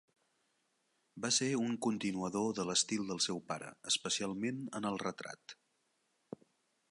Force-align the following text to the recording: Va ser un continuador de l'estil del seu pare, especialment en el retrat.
Va 1.25 1.29
ser 1.35 1.49
un 1.65 1.75
continuador 1.87 2.47
de 2.61 2.65
l'estil 2.69 3.05
del 3.11 3.21
seu 3.27 3.43
pare, 3.51 3.69
especialment 3.93 4.63
en 4.81 4.91
el 4.93 4.99
retrat. 5.07 5.57